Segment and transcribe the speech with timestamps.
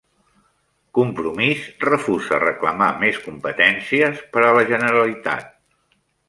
[0.99, 5.55] Compromís refusa reclamar més competències per a la Generalitat